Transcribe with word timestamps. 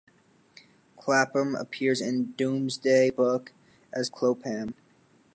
Clapham 0.97 1.53
appears 1.53 2.01
in 2.01 2.33
Domesday 2.35 3.11
Book 3.11 3.53
as 3.93 4.09
"Clopeham". 4.09 4.73